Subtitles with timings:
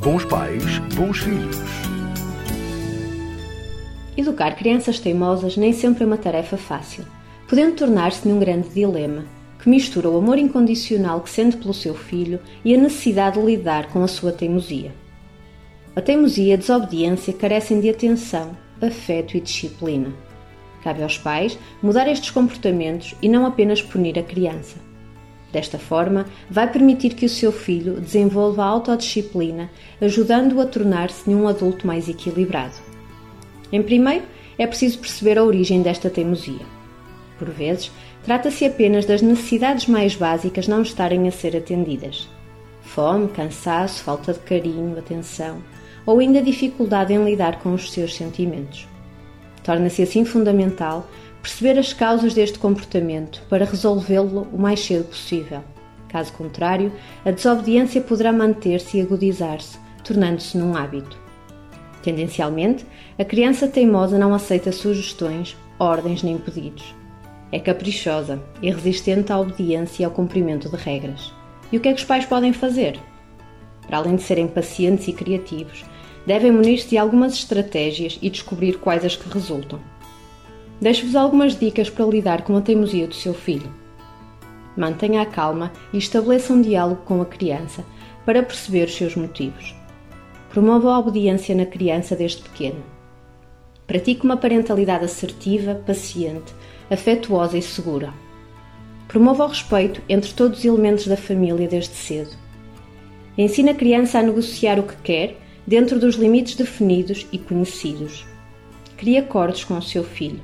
[0.00, 1.56] Bons pais, bons filhos.
[4.16, 7.04] Educar crianças teimosas nem sempre é uma tarefa fácil,
[7.48, 9.24] podendo tornar-se num grande dilema,
[9.60, 13.88] que mistura o amor incondicional que sente pelo seu filho e a necessidade de lidar
[13.88, 14.94] com a sua teimosia.
[15.96, 20.14] A teimosia e a desobediência carecem de atenção, afeto e disciplina.
[20.84, 24.87] Cabe aos pais mudar estes comportamentos e não apenas punir a criança.
[25.52, 31.48] Desta forma, vai permitir que o seu filho desenvolva a autodisciplina, ajudando-o a tornar-se um
[31.48, 32.74] adulto mais equilibrado.
[33.72, 34.24] Em primeiro,
[34.58, 36.66] é preciso perceber a origem desta teimosia.
[37.38, 37.90] Por vezes,
[38.24, 42.28] trata-se apenas das necessidades mais básicas não estarem a ser atendidas.
[42.82, 45.62] Fome, cansaço, falta de carinho, atenção,
[46.04, 48.88] ou ainda dificuldade em lidar com os seus sentimentos.
[49.62, 51.06] Torna-se assim fundamental
[51.42, 55.62] perceber as causas deste comportamento para resolvê-lo o mais cedo possível.
[56.08, 56.92] Caso contrário,
[57.24, 61.18] a desobediência poderá manter-se e agudizar-se, tornando-se num hábito.
[62.02, 62.86] Tendencialmente,
[63.18, 66.94] a criança teimosa não aceita sugestões, ordens nem pedidos.
[67.52, 71.32] É caprichosa e resistente à obediência e ao cumprimento de regras.
[71.70, 72.98] E o que é que os pais podem fazer?
[73.86, 75.84] Para além de serem pacientes e criativos,
[76.26, 79.80] devem munir-se de algumas estratégias e descobrir quais as que resultam.
[80.80, 83.68] Deixo-vos algumas dicas para lidar com a teimosia do seu filho.
[84.76, 87.84] Mantenha a calma e estabeleça um diálogo com a criança
[88.24, 89.74] para perceber os seus motivos.
[90.50, 92.82] Promova a obediência na criança desde pequeno.
[93.88, 96.54] Pratique uma parentalidade assertiva, paciente,
[96.88, 98.14] afetuosa e segura.
[99.08, 102.36] Promova o respeito entre todos os elementos da família desde cedo.
[103.36, 108.24] Ensine a criança a negociar o que quer dentro dos limites definidos e conhecidos.
[108.96, 110.40] Crie acordos com o seu filho.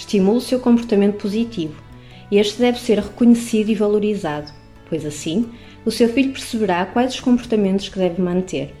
[0.00, 1.74] Estimule o seu comportamento positivo
[2.32, 4.50] este deve ser reconhecido e valorizado,
[4.88, 5.50] pois assim
[5.84, 8.74] o seu filho perceberá quais os comportamentos que deve manter.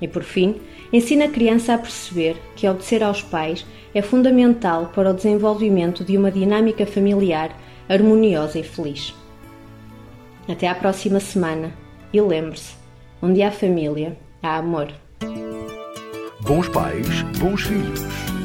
[0.00, 0.56] E por fim,
[0.92, 6.18] ensine a criança a perceber que obedecer aos pais é fundamental para o desenvolvimento de
[6.18, 7.56] uma dinâmica familiar
[7.88, 9.14] harmoniosa e feliz.
[10.48, 11.72] Até à próxima semana
[12.12, 12.74] e lembre-se:
[13.22, 14.88] onde há família, há amor.
[16.40, 18.41] Bons pais, bons filhos.